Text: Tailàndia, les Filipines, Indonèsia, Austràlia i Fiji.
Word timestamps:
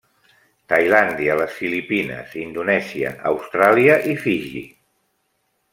Tailàndia, 0.71 1.35
les 1.41 1.53
Filipines, 1.59 2.33
Indonèsia, 2.45 3.13
Austràlia 3.33 3.99
i 4.15 4.17
Fiji. 4.25 4.67